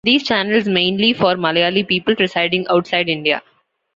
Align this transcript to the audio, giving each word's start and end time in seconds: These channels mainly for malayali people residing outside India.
These 0.03 0.23
channels 0.23 0.67
mainly 0.67 1.13
for 1.13 1.35
malayali 1.35 1.87
people 1.87 2.15
residing 2.17 2.65
outside 2.71 3.07
India. 3.07 3.43